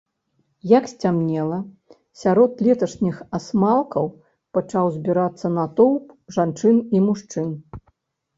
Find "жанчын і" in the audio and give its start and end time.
6.39-7.05